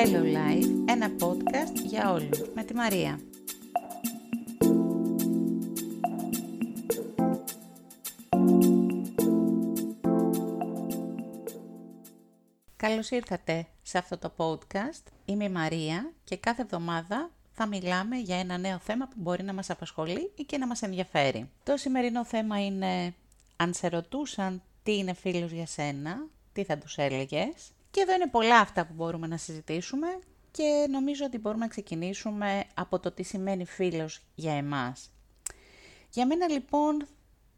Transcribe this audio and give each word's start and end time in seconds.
Hello 0.00 0.22
Life, 0.22 0.84
ένα 0.88 1.10
podcast 1.20 1.74
για 1.84 2.12
όλους, 2.12 2.50
με 2.54 2.64
τη 2.64 2.74
Μαρία. 2.74 3.20
Καλώς 12.76 13.10
ήρθατε 13.10 13.66
σε 13.82 13.98
αυτό 13.98 14.18
το 14.18 14.32
podcast. 14.36 15.12
Είμαι 15.24 15.44
η 15.44 15.48
Μαρία 15.48 16.12
και 16.24 16.36
κάθε 16.36 16.62
εβδομάδα 16.62 17.30
θα 17.52 17.66
μιλάμε 17.66 18.16
για 18.16 18.36
ένα 18.36 18.58
νέο 18.58 18.78
θέμα 18.78 19.06
που 19.08 19.16
μπορεί 19.16 19.42
να 19.42 19.52
μας 19.52 19.70
απασχολεί 19.70 20.32
ή 20.34 20.42
και 20.42 20.58
να 20.58 20.66
μας 20.66 20.82
ενδιαφέρει. 20.82 21.50
Το 21.64 21.76
σημερινό 21.76 22.24
θέμα 22.24 22.64
είναι 22.64 23.14
αν 23.56 23.74
σε 23.74 23.88
ρωτούσαν 23.88 24.62
τι 24.82 24.96
είναι 24.96 25.12
φίλος 25.12 25.50
για 25.50 25.66
σένα, 25.66 26.26
τι 26.52 26.64
θα 26.64 26.78
τους 26.78 26.96
έλεγες; 26.96 27.72
Και 27.98 28.04
εδώ 28.04 28.14
είναι 28.14 28.28
πολλά 28.28 28.58
αυτά 28.58 28.86
που 28.86 28.92
μπορούμε 28.94 29.26
να 29.26 29.36
συζητήσουμε 29.36 30.18
και 30.50 30.86
νομίζω 30.90 31.24
ότι 31.24 31.38
μπορούμε 31.38 31.64
να 31.64 31.70
ξεκινήσουμε 31.70 32.64
από 32.74 32.98
το 32.98 33.10
τι 33.12 33.22
σημαίνει 33.22 33.64
φίλος 33.64 34.20
για 34.34 34.52
εμάς. 34.52 35.10
Για 36.10 36.26
μένα 36.26 36.48
λοιπόν 36.48 37.06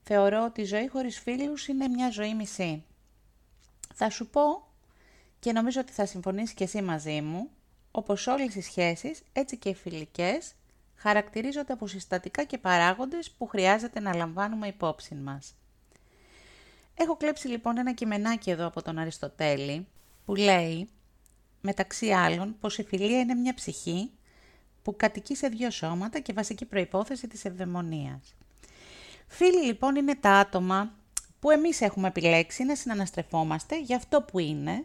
θεωρώ 0.03 0.45
ότι 0.45 0.61
η 0.61 0.65
ζωή 0.65 0.89
χωρίς 0.89 1.19
φίλους 1.19 1.69
είναι 1.69 1.89
μια 1.89 2.11
ζωή 2.11 2.35
μισή. 2.35 2.85
Θα 3.95 4.11
σου 4.11 4.27
πω 4.29 4.69
και 5.39 5.53
νομίζω 5.53 5.80
ότι 5.80 5.93
θα 5.93 6.07
συμφωνήσεις 6.07 6.55
και 6.55 6.65
εσύ 6.65 6.83
μαζί 6.83 7.21
μου, 7.21 7.51
όπως 7.91 8.27
όλες 8.27 8.55
οι 8.55 8.61
σχέσεις, 8.61 9.23
έτσι 9.33 9.57
και 9.57 9.69
οι 9.69 9.75
φιλικές, 9.75 10.55
χαρακτηρίζονται 10.95 11.73
από 11.73 11.87
συστατικά 11.87 12.45
και 12.45 12.59
παράγοντες 12.59 13.30
που 13.30 13.47
χρειάζεται 13.47 14.01
να 14.01 14.15
λαμβάνουμε 14.15 14.66
υπόψη 14.66 15.15
μας. 15.15 15.55
Έχω 16.95 17.16
κλέψει 17.16 17.49
λοιπόν 17.49 17.79
ένα 17.79 17.93
κειμενάκι 17.93 18.51
εδώ 18.51 18.66
από 18.66 18.83
τον 18.83 18.99
Αριστοτέλη 18.99 19.87
που 20.30 20.37
λέει, 20.37 20.89
μεταξύ 21.61 22.10
άλλων, 22.10 22.57
πως 22.60 22.79
η 22.79 22.82
φιλία 22.82 23.21
είναι 23.21 23.35
μια 23.35 23.55
ψυχή 23.55 24.10
που 24.82 24.96
κατοικεί 24.96 25.37
σε 25.37 25.49
δύο 25.49 25.71
σώματα 25.71 26.21
και 26.21 26.32
βασική 26.32 26.65
προϋπόθεση 26.65 27.29
της 27.29 27.45
ευδαιμονίας. 27.45 28.35
Φίλοι 29.27 29.65
λοιπόν 29.65 29.96
είναι 29.96 30.15
τα 30.15 30.30
άτομα 30.30 30.93
που 31.40 31.51
εμείς 31.51 31.80
έχουμε 31.80 32.09
επιλέξει 32.09 32.65
να 32.65 32.74
συναναστρεφόμαστε 32.74 33.80
για 33.80 33.96
αυτό 33.96 34.23
που 34.23 34.38
είναι, 34.38 34.85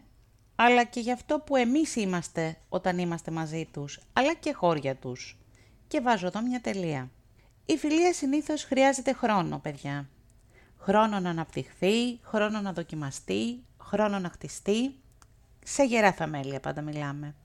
αλλά 0.56 0.84
και 0.84 1.00
για 1.00 1.14
αυτό 1.14 1.40
που 1.40 1.56
εμείς 1.56 1.96
είμαστε 1.96 2.58
όταν 2.70 2.98
είμαστε 2.98 3.32
μαζί 3.32 3.68
τους, 3.74 4.00
αλλά 4.14 4.34
και 4.34 4.54
χώρια 4.54 4.96
τους. 4.96 5.38
Και 5.88 6.02
βάζω 6.02 6.28
εδώ 6.28 6.42
μια 6.42 6.62
τελεία. 6.62 7.10
Η 7.66 7.78
φιλία 7.78 8.14
συνήθως 8.14 8.64
χρειάζεται 8.64 9.14
χρόνο, 9.14 9.60
παιδιά 9.60 10.10
χρόνο 10.86 11.20
να 11.20 11.30
αναπτυχθεί, 11.30 12.20
χρόνο 12.22 12.62
να 12.62 12.74
δοκιμαστεί, 12.74 13.64
χρόνο 13.82 14.20
να 14.20 14.30
χτιστεί. 14.30 14.96
Σε 15.68 15.84
γερά 15.84 16.14
θαμέλια 16.14 16.60
πάντα 16.60 16.82
μιλάμε. 16.82 17.36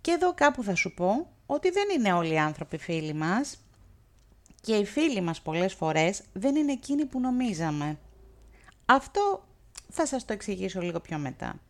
Και 0.00 0.10
εδώ 0.10 0.34
κάπου 0.34 0.62
θα 0.62 0.74
σου 0.74 0.94
πω 0.94 1.26
ότι 1.46 1.70
δεν 1.70 1.84
είναι 1.96 2.12
όλοι 2.12 2.32
οι 2.32 2.38
άνθρωποι 2.38 2.76
φίλοι 2.76 3.12
μας 3.12 3.58
και 4.60 4.74
οι 4.74 4.84
φίλοι 4.84 5.20
μας 5.20 5.40
πολλές 5.40 5.74
φορές 5.74 6.22
δεν 6.32 6.56
είναι 6.56 6.72
εκείνοι 6.72 7.04
που 7.04 7.20
νομίζαμε. 7.20 7.98
Αυτό 8.86 9.44
θα 9.88 10.06
σας 10.06 10.24
το 10.24 10.32
εξηγήσω 10.32 10.80
λίγο 10.80 11.00
πιο 11.00 11.18
μετά. 11.18 11.60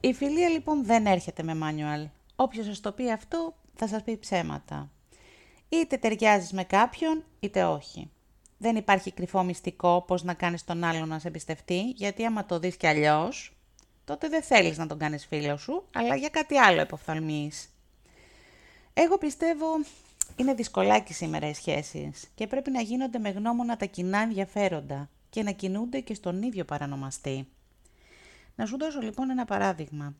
Η 0.00 0.12
φιλία 0.12 0.48
λοιπόν 0.48 0.84
δεν 0.84 1.06
έρχεται 1.06 1.42
με 1.42 1.58
manual. 1.62 2.08
Όποιος 2.36 2.66
σας 2.66 2.80
το 2.80 2.92
πει 2.92 3.10
αυτό 3.10 3.54
θα 3.74 3.86
σας 3.86 4.02
πει 4.02 4.18
ψέματα. 4.18 4.90
Είτε 5.68 5.96
ταιριάζεις 5.96 6.52
με 6.52 6.64
κάποιον 6.64 7.24
είτε 7.40 7.64
όχι. 7.64 8.10
Δεν 8.58 8.76
υπάρχει 8.76 9.12
κρυφό 9.12 9.42
μυστικό 9.42 10.04
πώς 10.06 10.22
να 10.22 10.34
κάνεις 10.34 10.64
τον 10.64 10.84
άλλον 10.84 11.08
να 11.08 11.18
σε 11.18 11.28
εμπιστευτεί, 11.28 11.80
γιατί 11.96 12.24
άμα 12.24 12.46
το 12.46 12.58
δεις 12.58 12.76
κι 12.76 12.86
αλλιώς, 12.86 13.56
τότε 14.04 14.28
δεν 14.28 14.42
θέλεις 14.42 14.78
να 14.78 14.86
τον 14.86 14.98
κάνεις 14.98 15.26
φίλο 15.26 15.56
σου, 15.56 15.84
αλλά 15.94 16.16
για 16.16 16.28
κάτι 16.28 16.58
άλλο 16.58 16.80
υποφθαλμείς. 16.80 17.68
Εγώ 18.94 19.18
πιστεύω 19.18 19.66
είναι 20.36 20.54
δυσκολάκι 20.54 21.12
σήμερα 21.12 21.48
οι 21.48 21.54
σχέσεις 21.54 22.30
και 22.34 22.46
πρέπει 22.46 22.70
να 22.70 22.80
γίνονται 22.80 23.18
με 23.18 23.30
γνώμονα 23.30 23.76
τα 23.76 23.86
κοινά 23.86 24.18
ενδιαφέροντα 24.18 25.08
και 25.30 25.42
να 25.42 25.50
κινούνται 25.50 26.00
και 26.00 26.14
στον 26.14 26.42
ίδιο 26.42 26.64
παρανομαστή. 26.64 27.48
Να 28.56 28.66
σου 28.66 28.78
δώσω 28.78 29.00
λοιπόν 29.00 29.30
ένα 29.30 29.44
παράδειγμα. 29.44 30.14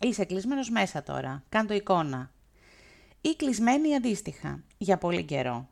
Είσαι 0.00 0.24
κλεισμένος 0.24 0.70
μέσα 0.70 1.02
τώρα, 1.02 1.42
κάντο 1.48 1.74
εικόνα. 1.74 2.30
Ή 3.20 3.34
κλεισμένη 3.36 3.94
αντίστοιχα, 3.94 4.62
για 4.78 4.98
πολύ 4.98 5.24
καιρό 5.24 5.68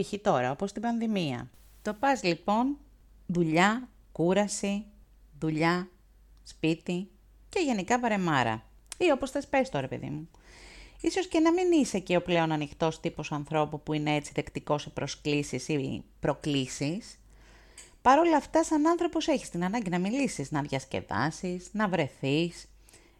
π.χ. 0.00 0.12
τώρα, 0.22 0.50
όπως 0.50 0.72
την 0.72 0.82
πανδημία. 0.82 1.50
Το 1.82 1.94
πας 1.94 2.22
λοιπόν, 2.22 2.78
δουλειά, 3.26 3.88
κούραση, 4.12 4.84
δουλειά, 5.38 5.88
σπίτι 6.46 7.08
και 7.48 7.60
γενικά 7.60 8.00
παρεμάρα. 8.00 8.62
Ή 8.98 9.10
όπως 9.10 9.30
θες 9.30 9.46
πες 9.46 9.68
τώρα, 9.68 9.88
παιδί 9.88 10.06
μου. 10.06 10.28
Ίσως 11.00 11.26
και 11.28 11.40
να 11.40 11.52
μην 11.52 11.72
είσαι 11.72 11.98
και 11.98 12.16
ο 12.16 12.22
πλέον 12.22 12.52
ανοιχτός 12.52 13.00
τύπος 13.00 13.32
ανθρώπου 13.32 13.82
που 13.82 13.92
είναι 13.92 14.14
έτσι 14.14 14.32
δεκτικός 14.34 14.82
σε 14.82 14.90
προσκλήσεις 14.90 15.68
ή 15.68 16.04
προκλήσεις. 16.20 17.18
Παρ' 18.02 18.18
όλα 18.18 18.36
αυτά, 18.36 18.64
σαν 18.64 18.86
άνθρωπος 18.86 19.28
έχεις 19.28 19.50
την 19.50 19.64
ανάγκη 19.64 19.90
να 19.90 19.98
μιλήσεις, 19.98 20.50
να 20.50 20.62
διασκεδάσεις, 20.62 21.68
να 21.72 21.88
βρεθείς. 21.88 22.68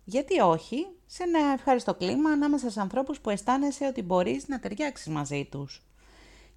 Γιατί 0.05 0.41
όχι, 0.41 0.87
σε 1.07 1.23
ένα 1.23 1.53
ευχάριστο 1.53 1.95
κλίμα 1.95 2.31
ανάμεσα 2.31 2.71
σε 2.71 2.81
ανθρώπους 2.81 3.21
που 3.21 3.31
αισθάνεσαι 3.31 3.87
ότι 3.87 4.03
μπορείς 4.03 4.49
να 4.49 4.61
ταιριάξεις 4.61 5.09
μαζί 5.09 5.49
τους 5.51 5.83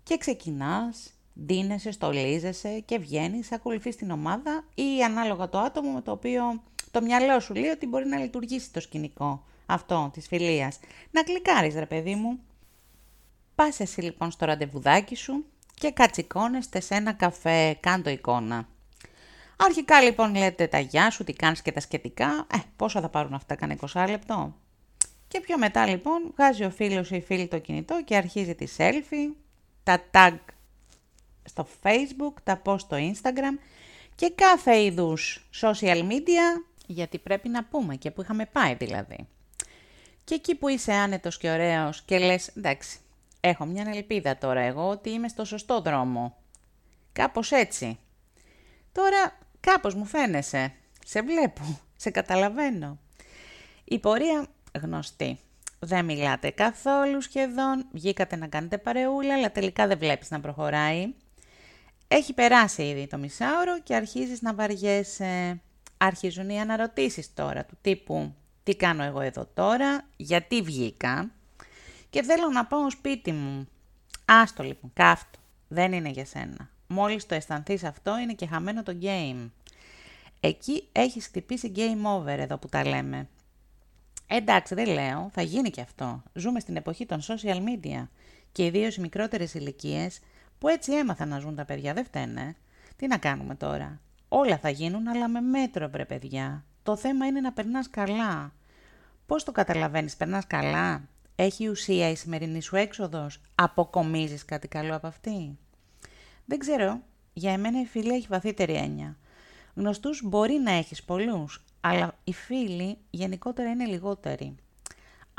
και 0.04 0.18
ξεκινάς, 0.18 1.14
ντύνεσαι, 1.46 1.92
στολίζεσαι 1.92 2.80
και 2.80 2.98
βγαίνεις, 2.98 3.52
ακολουθείς 3.52 3.96
την 3.96 4.12
ομάδα 4.12 4.64
ή 4.76 5.04
ανάλογα 5.04 5.50
το 5.50 5.60
άτομο 5.60 5.92
με 5.92 6.02
το 6.02 6.12
οποίο 6.12 6.64
το 6.92 7.02
μυαλό 7.02 7.40
σου 7.40 7.54
λέει 7.54 7.70
ότι 7.70 7.88
μπορεί 7.88 8.08
να 8.08 8.18
λειτουργήσει 8.18 8.72
το 8.72 8.80
σκηνικό 8.80 9.44
αυτό 9.66 10.10
της 10.14 10.28
φιλίας. 10.28 10.80
Να 11.12 11.24
κλικάρεις 11.24 11.76
ρε 11.76 11.86
παιδί 11.86 12.16
μου. 12.16 12.40
Πας 13.56 13.80
εσύ 13.80 14.02
λοιπόν 14.02 14.32
στο 14.32 14.46
ραντεβουδάκι 14.46 15.16
σου 15.16 15.46
και 15.74 15.92
κατσικώνεστε 15.92 16.80
σε 16.80 16.96
ένα 16.96 17.14
καφέ, 17.14 17.78
κάντο 17.80 18.10
εικόνα. 18.10 18.68
Αρχικά 19.58 20.02
λοιπόν 20.02 20.36
λέτε 20.36 20.68
τα 20.68 20.80
γεια 20.80 21.10
σου, 21.10 21.24
τι 21.24 21.34
κάνεις 21.34 21.62
και 21.62 21.72
τα 21.72 21.80
σχετικά. 21.80 22.48
Ε, 22.54 22.58
πόσο 22.76 23.02
θα 23.02 23.10
πάρουν 23.10 23.34
αυτά, 23.34 23.56
κάνε 23.56 23.78
20 23.94 24.06
λεπτό. 24.10 24.56
Και 25.28 25.40
πιο 25.40 25.58
μετά 25.58 25.88
λοιπόν 25.88 26.32
βγάζει 26.36 26.64
ο 26.64 26.70
φίλος 26.70 27.12
ή 27.12 27.16
η 27.16 27.22
φίλη 27.22 27.48
το 27.48 27.60
κινητό 27.60 28.04
και 28.04 28.16
αρχίζει 28.16 28.56
τη 28.56 28.68
selfie, 28.78 29.36
τα 29.84 30.02
tag 30.12 30.36
στο 31.50 31.68
facebook, 31.84 32.34
τα 32.44 32.62
post 32.66 32.80
στο 32.80 32.98
instagram 32.98 33.60
και 34.16 34.32
κάθε 34.36 34.84
είδους 34.84 35.50
social 35.62 36.02
media, 36.10 36.64
γιατί 36.88 37.18
πρέπει 37.18 37.50
να 37.50 37.64
πούμε 37.64 37.96
και 37.96 38.12
που 38.12 38.22
είχαμε 38.22 38.46
πάει 38.46 38.74
δηλαδή. 38.74 39.28
Και 40.24 40.36
εκεί 40.36 40.56
που 40.56 40.68
είσαι 40.68 40.94
άνετος 40.94 41.38
και 41.38 41.50
ωραίος 41.50 42.02
και 42.02 42.20
λες, 42.20 42.48
εντάξει, 42.48 43.00
έχω 43.40 43.66
μια 43.66 43.92
ελπίδα 43.94 44.38
τώρα 44.38 44.60
εγώ 44.60 44.90
ότι 44.90 45.10
είμαι 45.10 45.28
στο 45.28 45.46
σωστό 45.46 45.82
δρόμο. 45.82 46.38
Κάπως 47.14 47.52
έτσι. 47.52 48.00
Τώρα 48.92 49.38
κάπως 49.60 49.96
μου 49.96 50.06
φαίνεσαι. 50.06 50.74
Σε 51.06 51.22
βλέπω, 51.22 51.80
σε 52.04 52.10
καταλαβαίνω. 52.10 53.00
Η 53.84 54.00
πορεία 54.00 54.48
γνωστή 54.82 55.40
δεν 55.80 56.06
μιλάτε 56.06 56.50
καθόλου 56.50 57.22
σχεδόν, 57.22 57.86
βγήκατε 57.92 58.36
να 58.36 58.48
κάνετε 58.48 58.78
παρεούλα, 58.78 59.34
αλλά 59.34 59.52
τελικά 59.52 59.88
δεν 59.88 59.98
βλέπεις 59.98 60.30
να 60.30 60.40
προχωράει. 60.40 61.14
Έχει 62.12 62.34
περάσει 62.34 62.84
ήδη 62.84 63.08
το 63.08 63.18
μισάωρο 63.18 63.80
και 63.80 63.96
αρχίζεις 63.96 64.42
να 64.42 64.54
βαριέσαι. 64.54 65.62
Αρχίζουν 65.98 66.50
οι 66.50 66.62
αναρωτήσεις 66.62 67.34
τώρα 67.34 67.66
του 67.66 67.78
τύπου 67.82 68.36
«Τι 68.64 68.76
κάνω 68.76 69.04
εγώ 69.04 69.22
εδώ 69.22 69.46
τώρα, 69.54 70.08
γιατί 70.18 70.62
βγήκα» 70.62 71.32
και 72.10 72.24
θέλω 72.24 72.50
να 72.50 72.66
πάω 72.66 72.90
σπίτι 72.90 73.32
μου. 73.32 73.68
Άστο 74.26 74.64
λοιπόν, 74.64 74.92
κάφτο, 74.94 75.40
δεν 75.68 75.94
είναι 75.94 76.10
για 76.10 76.26
σένα. 76.26 76.70
Μόλις 76.88 77.26
το 77.26 77.36
αισθανθείς 77.36 77.84
αυτό 77.84 78.18
είναι 78.18 78.34
και 78.34 78.48
χαμένο 78.48 78.84
το 78.84 78.98
game. 79.02 79.50
Εκεί 80.40 80.88
έχεις 80.92 81.26
χτυπήσει 81.26 81.72
game 81.76 82.18
over 82.18 82.40
εδώ 82.40 82.58
που 82.58 82.68
τα 82.68 82.86
λέμε. 82.86 83.28
Εντάξει, 84.28 84.76
δεν 84.76 84.88
λέω, 84.88 85.30
θα 85.34 85.42
γίνει 85.42 85.70
και 85.70 85.82
αυτό. 85.82 86.24
Ζούμε 86.34 86.60
στην 86.60 86.76
εποχή 86.76 87.06
των 87.06 87.22
social 87.22 87.58
media 87.58 88.08
και 88.52 88.66
ιδίως 88.66 88.96
οι 88.96 89.02
μικρότερες 89.02 89.54
ηλικίες 89.54 90.20
που 90.60 90.68
έτσι 90.68 90.94
έμαθαν 90.94 91.30
να 91.30 91.40
ζουν 91.40 91.56
τα 91.56 91.66
παιδιά, 91.66 91.94
δεν 91.94 92.06
φταίνε. 92.06 92.56
Τι 92.96 93.08
να 93.08 93.18
κάνουμε 93.18 93.56
τώρα; 93.56 94.00
Όλα 94.28 94.58
θα 94.58 94.70
γίνουν, 94.70 95.08
αλλά 95.08 95.28
με 95.28 95.42
μέτρο, 95.42 95.90
βρε 95.90 96.06
παιδιά. 96.06 96.64
Το 96.84 96.96
θέμα 96.96 97.26
είναι 97.26 97.40
να 97.40 97.52
περνάς 97.52 97.90
καλά. 97.90 98.54
Πώς 99.26 99.44
το 99.44 99.52
καταλαβαίνεις, 99.52 100.16
περνάς 100.16 100.48
καλά; 100.48 101.08
Έχει 101.36 101.68
ουσία 101.68 102.10
η 102.10 102.16
σημερινή 102.16 102.62
σου 102.62 102.76
έξοδος; 102.76 103.42
Αποκομίζεις 103.56 104.46
κάτι 104.46 104.68
καλό 104.68 104.96
από 104.96 105.08
αυτή; 105.08 105.58
Δεν 106.46 106.60
ξέρω. 106.60 107.02
Για 107.34 107.52
εμένα 107.52 107.82
η 107.82 107.86
φιλία 107.86 108.16
έχει 108.16 108.28
βαθύτερη 108.30 108.74
έννοια. 108.74 109.18
Γνωστούς 109.76 110.22
μπορεί 110.24 110.54
να 110.54 110.72
έχεις 110.72 111.04
πολλούς, 111.04 111.64
αλλά 111.82 112.16
οι 112.24 112.34
φίλοι 112.34 112.98
γενικότερα 113.10 113.70
είναι 113.70 113.86
λιγότεροι. 113.86 114.56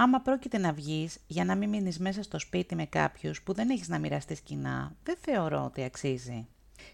Άμα 0.03 0.21
πρόκειται 0.21 0.59
να 0.59 0.73
βγεις 0.73 1.19
για 1.27 1.45
να 1.45 1.55
μην 1.55 1.69
μείνεις 1.69 1.99
μέσα 1.99 2.23
στο 2.23 2.39
σπίτι 2.39 2.75
με 2.75 2.85
κάποιους 2.85 3.43
που 3.43 3.53
δεν 3.53 3.71
έχεις 3.71 3.89
να 3.89 3.99
μοιραστείς 3.99 4.41
κοινά, 4.41 4.93
δεν 5.03 5.17
θεωρώ 5.21 5.65
ότι 5.65 5.83
αξίζει. 5.83 6.47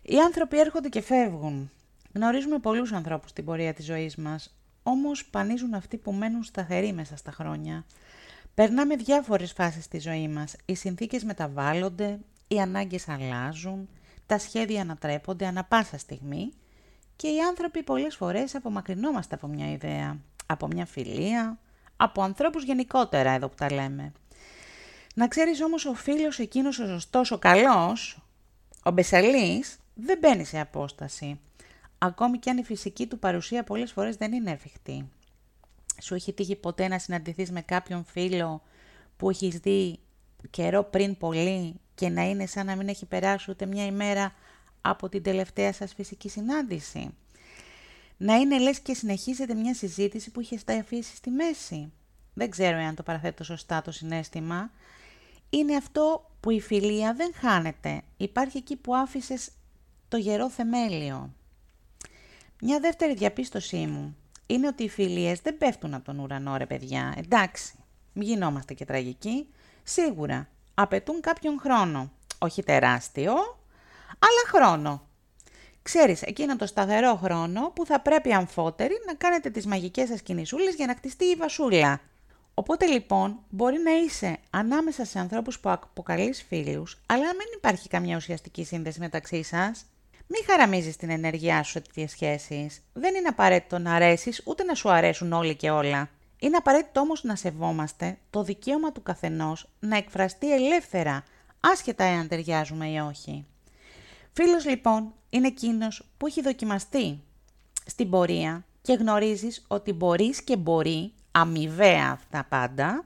Οι 0.03 0.19
άνθρωποι 0.19 0.58
έρχονται 0.58 0.88
και 0.88 1.00
φεύγουν. 1.00 1.70
Γνωρίζουμε 2.14 2.58
πολλούς 2.58 2.93
ανθρώπους 2.93 3.31
στην 3.31 3.44
πορεία 3.44 3.75
της 3.75 3.85
ζωής 3.85 4.17
μας. 4.17 4.56
όμως 4.82 5.25
πανίζουν 5.25 5.75
αυτοί 5.75 5.97
που 5.97 6.12
μένουν 6.12 6.43
σταθεροί 6.43 6.93
μέσα 6.93 7.17
στα 7.17 7.31
χρόνια. 7.31 7.85
Περνάμε 8.55 8.97
διάφορες 8.97 9.53
φάσεις 9.53 9.85
στη 9.85 9.99
ζωή 9.99 10.29
μας. 10.29 10.56
Οι 10.64 10.75
συνθήκες 10.75 11.25
μεταβάλλονται, 11.25 12.19
οι 12.49 12.61
ανάγκες 12.61 13.08
αλλάζουν, 13.08 13.88
τα 14.26 14.38
σχέδια 14.38 14.81
ανατρέπονται 14.81 15.47
ανα 15.47 15.64
πάσα 15.64 15.99
στιγμή 15.99 16.53
και 17.17 17.29
οι 17.29 17.41
άνθρωποι 17.41 17.82
πολλές 17.82 18.17
φορές 18.17 18.55
απομακρυνόμαστε 18.55 19.35
από 19.35 19.47
μια 19.47 19.70
ιδέα, 19.70 20.19
από 20.47 20.67
μια 20.67 20.87
φιλία, 20.87 21.58
από 21.96 22.22
ανθρώπους 22.22 22.64
γενικότερα 22.64 23.31
εδώ 23.31 23.48
που 23.48 23.54
τα 23.54 23.72
λέμε. 23.72 24.12
Να 25.14 25.28
ξέρεις 25.28 25.62
όμως 25.62 25.84
ο 25.84 25.94
φίλος 25.94 26.38
εκείνος 26.38 26.78
ο 26.78 26.87
σωστός, 26.87 27.31
ο 27.31 27.38
καλός, 27.38 28.22
ο 28.82 28.90
Μπεσαλής, 28.90 29.78
δεν 29.94 30.19
μπαίνει 30.19 30.44
σε 30.44 30.60
απόσταση. 30.60 31.40
Ακόμη 31.98 32.38
και 32.38 32.50
αν 32.50 32.58
η 32.58 32.64
φυσική 32.64 33.06
του 33.06 33.19
παρουσία 33.19 33.64
πολλές 33.64 33.93
φορές 33.93 34.16
δεν 34.16 34.32
είναι 34.32 34.50
εφικτή. 34.50 35.08
Σου 36.00 36.14
έχει 36.14 36.32
τύχει 36.32 36.56
ποτέ 36.56 36.88
να 36.88 36.98
συναντηθείς 36.98 37.50
με 37.50 37.60
κάποιον 37.60 38.04
φίλο 38.04 38.62
που 39.16 39.31
έχεις 39.31 39.58
δει 39.58 39.98
καιρό 40.50 40.84
πριν 40.84 41.16
πολύ 41.16 41.81
και 41.94 42.08
να 42.08 42.22
είναι 42.22 42.46
σαν 42.46 42.66
να 42.66 42.76
μην 42.76 42.88
έχει 42.88 43.06
περάσει 43.06 43.50
ούτε 43.50 43.66
μια 43.66 43.87
ημέρα 43.87 44.32
από 44.81 45.08
την 45.08 45.22
τελευταία 45.22 45.72
σας 45.72 45.94
φυσική 45.94 46.28
συνάντηση; 46.28 47.14
Να 48.17 48.35
είναι 48.35 48.59
λες 48.59 48.81
και 48.81 48.95
συνεχίζετε 48.95 49.55
μια 49.55 49.75
συζήτηση 49.75 50.31
που 50.31 50.41
είχε 50.41 50.59
αφήσει 50.79 51.17
στη 51.17 51.31
μέση. 51.31 51.93
Δεν 52.35 52.51
ξέρω 52.51 52.79
εάν 52.79 52.95
το 52.95 53.03
παραθέτω 53.03 53.45
σωστά 53.45 53.83
το 53.83 53.91
συνέστημα. 53.91 54.71
Είναι 55.51 55.77
αυτό 55.77 56.31
που 56.41 56.51
η 56.51 56.61
φιλία 56.61 57.15
δεν 57.15 57.33
χάνεται. 57.35 58.03
Υπάρχει 58.17 58.57
εκεί 58.57 58.77
που 58.77 58.95
άφησες 58.95 59.51
το 60.09 60.17
γερό 60.17 60.51
θεμέλιο. 60.51 61.35
Μια 62.63 62.81
δεύτερη 62.81 63.15
διαπίστωσή 63.15 63.87
μου 63.87 64.17
είναι 64.47 64.67
ότι 64.67 64.83
οι 64.83 64.89
φιλίες 64.89 65.41
δεν 65.41 65.59
πέφτουν 65.59 65.95
από 65.95 66.05
τον 66.05 66.19
ουρανό 66.19 66.57
ρε 66.57 66.67
παιδιά. 66.67 67.15
Εντάξει, 67.17 67.75
μην 68.13 68.27
γινόμαστε 68.29 68.75
και 68.75 68.85
τραγικοί. 68.85 69.49
Σίγουρα, 69.83 70.49
απαιτούν 70.75 71.21
κάποιον 71.21 71.61
χρόνο. 71.61 72.13
Όχι 72.39 72.63
τεράστιο, 72.63 73.33
αλλά 74.19 74.45
χρόνο. 74.47 75.06
Ξέρεις, 75.87 76.23
εκείνο 76.23 76.56
το 76.56 76.67
σταθερό 76.67 77.21
χρόνο 77.23 77.71
που 77.75 77.87
θα 77.87 78.00
πρέπει 78.00 78.33
αμφότεροι 78.33 78.94
να 79.06 79.15
κάνετε 79.15 79.50
τις 79.50 79.67
μαγικές 79.67 80.09
σας 80.09 80.23
κινησούλες 80.23 80.75
για 80.75 80.87
να 80.87 80.94
κτιστεί 80.94 81.25
η 81.25 81.35
βασούλα. 81.35 82.00
Οπότε 82.55 82.87
λοιπόν 82.87 83.38
μπορεί 83.49 83.79
να 83.79 83.91
είσαι 83.91 84.37
ανάμεσα 84.50 85.05
σε 85.05 85.19
ανθρώπους 85.19 85.61
που 85.61 85.71
αποκαλείς 85.71 86.44
φίλους, 86.49 87.00
αλλά 87.06 87.25
να 87.25 87.35
μην 87.35 87.47
υπάρχει 87.56 87.88
καμιά 87.88 88.17
ουσιαστική 88.17 88.65
σύνδεση 88.65 89.00
μεταξύ 89.00 89.43
σας. 89.43 89.85
Μην 90.27 90.44
χαραμίζεις 90.47 90.97
την 90.97 91.11
ενέργειά 91.11 91.62
σου 91.62 91.71
σε 91.71 91.81
τέτοιες 91.81 92.11
σχέσεις. 92.11 92.82
Δεν 92.93 93.15
είναι 93.15 93.29
απαραίτητο 93.29 93.79
να 93.79 93.94
αρέσεις 93.94 94.43
ούτε 94.44 94.62
να 94.62 94.75
σου 94.75 94.91
αρέσουν 94.91 95.32
όλοι 95.32 95.56
και 95.56 95.71
όλα. 95.71 96.09
Είναι 96.39 96.56
απαραίτητο 96.56 97.00
όμως 97.00 97.23
να 97.25 97.37
σεβόμαστε 97.37 98.19
το 98.31 98.43
δικαίωμα 98.43 98.93
του 98.93 99.03
καθενός 99.03 99.69
να 99.81 99.97
εκφραστεί 99.97 100.53
ελεύθερα, 100.53 101.25
άσχετα 101.61 102.05
εάν 102.05 102.29
ταιριάζουμε 102.29 102.89
ή 102.89 102.99
όχι. 102.99 103.47
Φίλος 104.32 104.67
λοιπόν 104.67 105.15
είναι 105.37 105.47
εκείνος 105.47 106.03
που 106.17 106.27
έχει 106.27 106.43
δοκιμαστεί 106.43 107.21
στην 107.87 108.11
πορεία 108.11 108.65
και 108.83 108.93
γνωρίζεις 108.93 109.65
ότι 109.69 109.93
μπορείς 109.93 110.43
και 110.43 110.56
μπορεί, 110.56 111.12
αμοιβαία 111.31 112.11
αυτά 112.11 112.44
πάντα, 112.49 113.05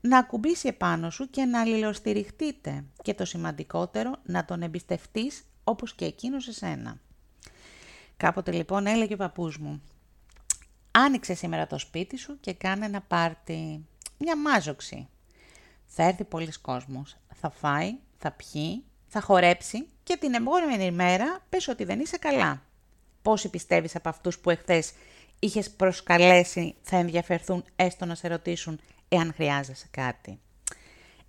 να 0.00 0.18
ακουμπήσει 0.18 0.68
επάνω 0.68 1.10
σου 1.10 1.30
και 1.30 1.44
να 1.44 1.60
αλληλοστηριχτείτε 1.60 2.84
και 3.02 3.14
το 3.14 3.24
σημαντικότερο 3.24 4.16
να 4.22 4.44
τον 4.44 4.62
εμπιστευτείς 4.62 5.44
όπως 5.64 5.94
και 5.94 6.04
εκείνος 6.04 6.48
εσένα. 6.48 6.98
Κάποτε 8.16 8.52
λοιπόν 8.52 8.86
έλεγε 8.86 9.14
ο 9.14 9.16
παππούς 9.16 9.58
μου 9.58 9.82
Άνοιξε 10.94 11.34
σήμερα 11.34 11.66
το 11.66 11.78
σπίτι 11.78 12.16
σου 12.16 12.40
και 12.40 12.52
κάνε 12.52 12.84
ένα 12.84 13.00
πάρτι, 13.00 13.86
μια 14.18 14.36
μάζοξη. 14.36 15.08
Θα 15.86 16.02
έρθει 16.02 16.24
πολλοί 16.24 16.52
κόσμος, 16.60 17.16
θα 17.34 17.50
φάει, 17.50 17.94
θα 18.18 18.30
πιει, 18.30 18.84
θα 19.12 19.20
χορέψει 19.20 19.86
και 20.02 20.16
την 20.16 20.34
επόμενη 20.34 20.84
ημέρα 20.84 21.38
πες 21.48 21.68
ότι 21.68 21.84
δεν 21.84 22.00
είσαι 22.00 22.16
καλά. 22.16 22.62
Πόσοι 23.22 23.48
πιστεύεις 23.48 23.96
από 23.96 24.08
αυτούς 24.08 24.38
που 24.38 24.50
εχθές 24.50 24.92
είχες 25.38 25.70
προσκαλέσει 25.70 26.74
θα 26.82 26.96
ενδιαφερθούν 26.96 27.64
έστω 27.76 28.04
να 28.04 28.14
σε 28.14 28.28
ρωτήσουν 28.28 28.80
εάν 29.08 29.32
χρειάζεσαι 29.34 29.86
κάτι; 29.90 30.40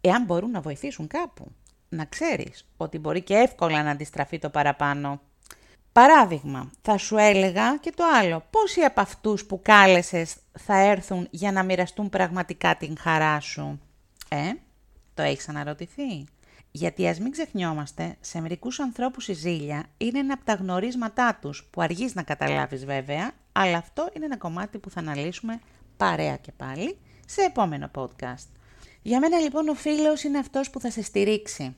Εάν 0.02 0.26
μπορούν 0.26 0.52
να 0.52 0.62
βοηθήσουν 0.62 1.08
κάπου, 1.08 1.52
να 1.90 2.06
ξέρεις 2.06 2.68
ότι 2.78 2.98
μπορεί 2.98 3.22
και 3.22 3.34
εύκολα 3.34 3.84
να 3.84 3.92
αντιστραφεί 3.92 4.40
το 4.40 4.50
παραπάνω. 4.50 5.22
Παράδειγμα, 5.92 6.72
θα 6.82 6.98
σου 6.98 7.18
έλεγα 7.18 7.78
και 7.78 7.92
το 7.96 8.04
άλλο. 8.20 8.44
Πόσοι 8.50 8.82
από 8.82 9.02
αυτούς 9.02 9.46
που 9.46 9.60
κάλεσες 9.62 10.36
θα 10.60 10.78
έρθουν 10.78 11.28
για 11.32 11.52
να 11.52 11.64
μοιραστούν 11.64 12.10
πραγματικά 12.10 12.78
την 12.78 12.98
χαρά 13.00 13.40
σου; 13.40 13.82
Ε, 14.30 14.52
το 15.14 15.22
έχεις 15.22 15.50
αναρωτηθεί; 15.50 16.26
Γιατί 16.76 17.08
ας 17.08 17.20
μην 17.20 17.32
ξεχνιόμαστε, 17.32 18.16
σε 18.22 18.42
μερικούς 18.42 18.80
ανθρώπους 18.80 19.28
η 19.28 19.34
ζήλια 19.34 19.86
είναι 19.98 20.20
ένα 20.20 20.34
από 20.34 20.46
τα 20.46 20.54
γνωρίσματά 20.54 21.38
τους, 21.42 21.68
που 21.72 21.82
αργείς 21.82 22.16
να 22.16 22.24
καταλάβεις 22.24 22.86
βέβαια, 22.86 23.32
αλλά 23.52 23.78
αυτό 23.78 24.10
είναι 24.16 24.26
ένα 24.26 24.38
κομμάτι 24.38 24.78
που 24.78 24.90
θα 24.90 25.00
αναλύσουμε 25.00 25.60
παρέα 25.98 26.38
και 26.38 26.52
πάλι 26.52 26.98
σε 27.26 27.42
επόμενο 27.42 27.92
podcast. 27.96 28.48
Για 29.02 29.20
μένα 29.20 29.40
λοιπόν 29.40 29.68
ο 29.68 29.74
φίλος 29.74 30.24
είναι 30.24 30.38
αυτός 30.38 30.70
που 30.70 30.80
θα 30.80 30.92
σε 30.92 31.04
στηρίξει. 31.04 31.76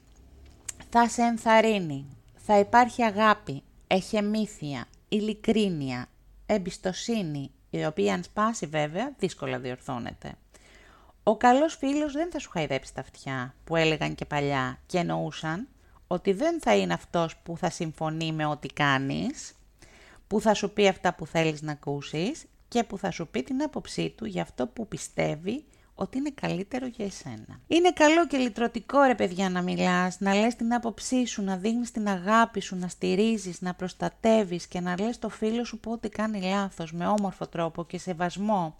Θα 0.89 1.09
σε 1.09 1.21
ενθαρρύνει. 1.21 2.05
Θα 2.35 2.59
υπάρχει 2.59 3.03
αγάπη, 3.03 3.63
εχεμήθεια, 3.87 4.85
ειλικρίνεια, 5.09 6.07
εμπιστοσύνη, 6.45 7.51
η 7.69 7.85
οποία 7.85 8.13
αν 8.13 8.23
σπάσει 8.23 8.65
βέβαια 8.65 9.13
δύσκολα 9.17 9.59
διορθώνεται. 9.59 10.33
Ο 11.27 11.37
καλός 11.37 11.75
φίλος 11.75 12.13
δεν 12.13 12.31
θα 12.31 12.39
σου 12.39 12.49
χαϊδέψει 12.49 12.93
τα 12.93 13.01
αυτιά 13.01 13.55
που 13.63 13.75
έλεγαν 13.75 14.15
και 14.15 14.25
παλιά 14.25 14.79
και 14.85 14.97
εννοούσαν 14.97 15.67
ότι 16.07 16.33
δεν 16.33 16.61
θα 16.61 16.75
είναι 16.75 16.93
αυτός 16.93 17.37
που 17.37 17.57
θα 17.57 17.69
συμφωνεί 17.69 18.31
με 18.31 18.45
ό,τι 18.45 18.67
κάνεις, 18.67 19.53
που 20.27 20.41
θα 20.41 20.53
σου 20.53 20.73
πει 20.73 20.87
αυτά 20.87 21.13
που 21.13 21.25
θέλεις 21.25 21.61
να 21.61 21.71
ακούσεις 21.71 22.45
και 22.67 22.83
που 22.83 22.97
θα 22.97 23.11
σου 23.11 23.27
πει 23.27 23.43
την 23.43 23.61
άποψή 23.63 24.09
του 24.09 24.25
για 24.25 24.41
αυτό 24.41 24.67
που 24.67 24.87
πιστεύει 24.87 25.63
ότι 25.95 26.17
είναι 26.17 26.31
καλύτερο 26.41 26.85
για 26.87 27.05
εσένα. 27.05 27.59
Είναι 27.67 27.91
καλό 27.91 28.27
και 28.27 28.37
λυτρωτικό 28.37 29.01
ρε 29.01 29.15
παιδιά 29.15 29.49
να 29.49 29.61
μιλάς, 29.61 30.19
να 30.19 30.33
λες 30.35 30.55
την 30.55 30.73
άποψή 30.73 31.25
σου, 31.25 31.43
να 31.43 31.57
δίνεις 31.57 31.91
την 31.91 32.07
αγάπη 32.07 32.59
σου, 32.59 32.75
να 32.75 32.87
στηρίζεις, 32.87 33.61
να 33.61 33.73
προστατεύεις 33.73 34.67
και 34.67 34.79
να 34.79 34.95
λες 34.99 35.19
το 35.19 35.29
φίλο 35.29 35.63
σου 35.63 35.79
πότε 35.79 36.07
κάνει 36.07 36.41
λάθος 36.41 36.93
με 36.93 37.07
όμορφο 37.07 37.47
τρόπο 37.47 37.85
και 37.85 37.97
σεβασμό. 37.97 38.75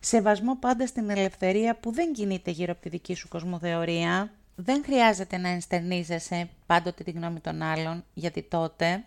Σεβασμό 0.00 0.56
πάντα 0.56 0.86
στην 0.86 1.10
ελευθερία 1.10 1.76
που 1.76 1.92
δεν 1.92 2.12
κινείται 2.12 2.50
γύρω 2.50 2.72
από 2.72 2.82
τη 2.82 2.88
δική 2.88 3.14
σου 3.14 3.28
κοσμοθεωρία. 3.28 4.30
Δεν 4.54 4.84
χρειάζεται 4.84 5.36
να 5.36 5.48
ενστερνίζεσαι 5.48 6.48
πάντοτε 6.66 7.04
τη 7.04 7.10
γνώμη 7.10 7.40
των 7.40 7.62
άλλων, 7.62 8.04
γιατί 8.14 8.42
τότε 8.42 9.04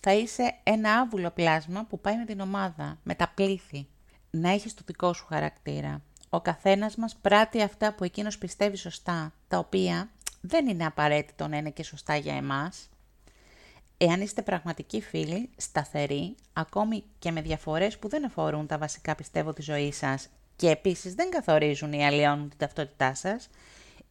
θα 0.00 0.12
είσαι 0.12 0.54
ένα 0.62 0.92
άβουλο 0.92 1.30
πλάσμα 1.30 1.84
που 1.84 2.00
πάει 2.00 2.16
με 2.16 2.24
την 2.24 2.40
ομάδα, 2.40 2.98
με 3.02 3.14
τα 3.14 3.32
πλήθη. 3.34 3.86
Να 4.30 4.50
έχεις 4.50 4.74
το 4.74 4.82
δικό 4.86 5.12
σου 5.12 5.26
χαρακτήρα. 5.26 6.02
Ο 6.28 6.40
καθένας 6.40 6.96
μας 6.96 7.16
πράττει 7.16 7.62
αυτά 7.62 7.94
που 7.94 8.04
εκείνος 8.04 8.38
πιστεύει 8.38 8.76
σωστά, 8.76 9.32
τα 9.48 9.58
οποία 9.58 10.08
δεν 10.40 10.68
είναι 10.68 10.86
απαραίτητο 10.86 11.48
να 11.48 11.56
είναι 11.56 11.70
και 11.70 11.82
σωστά 11.82 12.16
για 12.16 12.34
εμάς. 12.34 12.88
Εάν 13.98 14.20
είστε 14.20 14.42
πραγματικοί 14.42 15.00
φίλοι, 15.00 15.50
σταθεροί, 15.56 16.34
ακόμη 16.52 17.04
και 17.18 17.30
με 17.30 17.42
διαφορές 17.42 17.98
που 17.98 18.08
δεν 18.08 18.24
αφορούν 18.24 18.66
τα 18.66 18.78
βασικά 18.78 19.14
πιστεύω 19.14 19.52
τη 19.52 19.62
ζωή 19.62 19.92
σας 19.92 20.28
και 20.56 20.70
επίσης 20.70 21.14
δεν 21.14 21.30
καθορίζουν 21.30 21.92
ή 21.92 22.06
αλλοιώνουν 22.06 22.48
την 22.48 22.58
ταυτότητά 22.58 23.14
σας, 23.14 23.48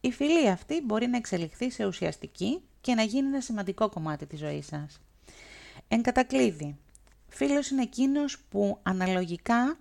η 0.00 0.12
φιλία 0.12 0.52
αυτή 0.52 0.82
μπορεί 0.84 1.06
να 1.06 1.16
εξελιχθεί 1.16 1.70
σε 1.70 1.86
ουσιαστική 1.86 2.60
και 2.80 2.94
να 2.94 3.02
γίνει 3.02 3.26
ένα 3.28 3.40
σημαντικό 3.40 3.88
κομμάτι 3.88 4.26
της 4.26 4.38
ζωής 4.38 4.66
σας. 4.66 5.00
Εν 5.88 6.02
κατακλείδη, 6.02 6.76
φίλος 7.28 7.68
είναι 7.70 7.82
εκείνος 7.82 8.38
που 8.50 8.78
αναλογικά, 8.82 9.78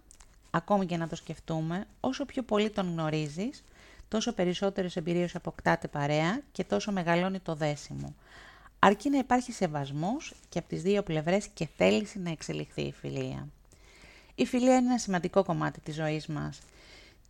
ακόμη 0.50 0.86
και 0.86 0.98
να 0.98 1.07
το 1.07 1.15
σκεφτούμε, 1.15 1.88
όσο 2.00 2.25
πιο 2.25 2.43
πολύ 2.43 2.69
τον 2.69 2.91
γνωρίζεις, 2.91 3.63
τόσο 4.07 4.33
περισσότερες 4.33 4.95
εμπειρίες 4.95 5.36
αποκτάτε 5.36 5.88
παρέα 5.88 6.41
και 6.51 6.63
τόσο 6.63 6.91
μεγαλώνει 6.91 7.39
το 7.39 7.55
δέσιμο 7.55 8.15
αρκεί 8.85 9.09
να 9.09 9.17
υπάρχει 9.17 9.51
σεβασμός 9.51 10.33
και 10.49 10.59
από 10.59 10.67
τις 10.67 10.81
δύο 10.81 11.03
πλευρές 11.03 11.47
και 11.47 11.67
θέληση 11.77 12.19
να 12.19 12.29
εξελιχθεί 12.31 12.81
η 12.81 12.91
φιλία. 12.91 13.47
Η 14.35 14.45
φιλία 14.45 14.75
είναι 14.75 14.87
ένα 14.87 14.97
σημαντικό 14.97 15.43
κομμάτι 15.43 15.79
της 15.79 15.95
ζωής 15.95 16.27
μας 16.27 16.59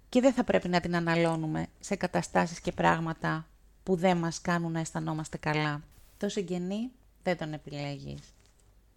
και 0.10 0.22
δεν 0.22 0.34
θα 0.34 0.44
πρέπει 0.44 0.70
να 0.70 0.80
την 0.80 0.96
αναλώνουμε 0.96 1.68
σε 1.80 1.96
καταστάσεις 1.96 2.60
και 2.60 2.72
πράγματα 2.72 3.48
που 3.84 3.96
δεν 3.96 4.18
μας 4.18 4.42
κάνουν 4.42 4.72
να 4.72 4.80
αισθανόμαστε 4.80 5.38
καλά. 5.38 5.82
Το 6.18 6.30
συγγενή 6.30 6.92
δεν 7.24 7.38
τον 7.38 7.54
επιλέγεις. 7.54 8.20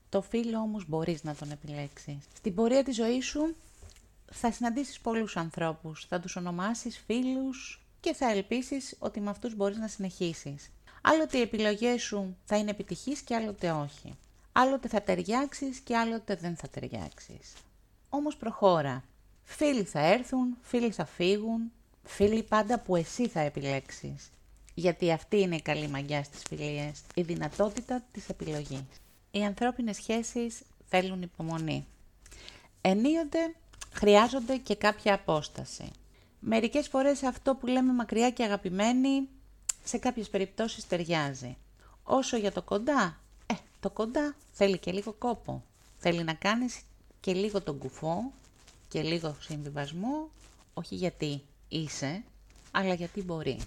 Το 0.09 0.23
φίλο 0.23 0.59
όμως 0.59 0.89
μπορείς 0.89 1.25
να 1.25 1.35
τον 1.35 1.51
επιλέξεις. 1.51 2.19
Στην 2.37 2.55
πορεία 2.55 2.83
της 2.83 2.95
ζωής 2.95 3.27
σου 3.27 3.55
θα 4.33 4.53
συναντήσεις 4.53 5.01
πολλούς 5.01 5.37
ανθρώπους, 5.37 6.07
θα 6.09 6.21
τους 6.21 6.37
ονομάσεις 6.37 7.03
φίλους 7.07 7.83
και 8.01 8.15
θα 8.15 8.31
ελπίσεις 8.31 8.97
ότι 8.99 9.21
με 9.21 9.31
αυτούς 9.31 9.57
μπορείς 9.57 9.77
να 9.77 9.89
συνεχίσεις. 9.89 10.71
Άλλοτε 11.09 11.39
οι 11.39 11.41
επιλογές 11.41 12.03
σου 12.03 12.37
θα 12.45 12.57
είναι 12.57 12.71
επιτυχείς 12.71 13.21
και 13.21 13.35
άλλοτε 13.35 13.71
όχι. 13.71 14.17
Άλλοτε 14.53 14.89
θα 14.89 15.03
ταιριάξεις 15.03 15.79
και 15.79 15.97
άλλοτε 15.97 16.35
δεν 16.35 16.57
θα 16.57 16.69
ταιριάξεις. 16.69 17.53
όμως 18.09 18.37
προχώρα. 18.37 19.05
Φίλοι 19.45 19.83
θα 19.83 20.01
έρθουν, 20.01 20.57
φίλοι 20.61 20.91
θα 20.91 21.05
φύγουν, 21.05 21.73
φίλοι 22.05 22.43
πάντα 22.43 22.79
που 22.79 22.97
εσύ 22.97 23.29
θα 23.29 23.41
επιλέξεις. 23.41 24.31
Γιατί 24.75 25.13
αυτή 25.13 25.41
είναι 25.41 25.57
η 25.57 25.63
καλή 25.63 25.89
μαγιά 25.89 26.25
στις 26.25 26.43
φιλίες, 26.49 27.03
η 27.15 27.23
δυνατότητα 27.23 28.03
της 28.13 28.29
επιλογής. 28.29 28.85
Οι 29.31 29.45
ανθρώπινες 29.45 29.97
σχέσεις 29.97 30.63
θέλουν 30.89 31.23
υπομονή. 31.23 31.87
Ενίοτε 32.81 33.55
χρειάζονται 33.93 34.57
και 34.57 34.75
κάποια 34.75 35.15
απόσταση. 35.15 35.91
Μερικές 36.41 36.89
φορές 36.89 37.23
αυτό 37.23 37.55
που 37.55 37.67
λέμε 37.67 37.93
μακριά 37.93 38.31
και 38.31 38.43
αγαπημένοι, 38.45 39.29
σε 39.89 39.99
κάποιες 39.99 40.29
περιπτώσεις 40.31 40.87
ταιριάζει. 40.87 41.57
Όσο 42.03 42.37
για 42.37 42.53
το 42.53 42.63
κοντά, 42.63 43.21
ε, 43.47 43.55
το 43.81 43.91
κοντά 43.91 44.35
θέλει 44.53 44.79
και 44.79 44.93
λίγο 44.93 45.13
κόπο. 45.13 45.65
Θέλει 45.99 46.25
να 46.25 46.35
κάνεις 46.35 46.81
και 47.21 47.33
λίγο 47.33 47.63
τον 47.63 47.79
κουφό 47.79 48.33
και 48.89 49.03
λίγο 49.03 49.37
συμβιβασμό, 49.41 50.31
όχι 50.75 50.95
γιατί 50.95 51.43
είσαι, 51.69 52.25
αλλά 52.71 52.95
γιατί 52.95 53.23
μπορείς. 53.23 53.65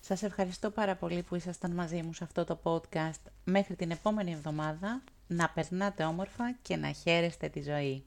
Σας 0.00 0.22
ευχαριστώ 0.22 0.70
πάρα 0.70 0.94
πολύ 0.94 1.22
που 1.22 1.34
ήσασταν 1.34 1.70
μαζί 1.70 2.02
μου 2.02 2.12
σε 2.12 2.24
αυτό 2.24 2.44
το 2.44 2.58
podcast. 2.62 3.30
Μέχρι 3.44 3.76
την 3.76 3.90
επόμενη 3.90 4.32
εβδομάδα, 4.32 5.02
να 5.26 5.48
περνάτε 5.48 6.04
όμορφα 6.04 6.56
και 6.62 6.76
να 6.76 6.92
χαίρεστε 6.92 7.48
τη 7.48 7.62
ζωή. 7.62 8.04